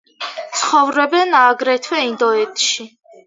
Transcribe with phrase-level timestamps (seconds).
[0.59, 2.89] ცხოვრობენ აგრეთვე ინდოეთში.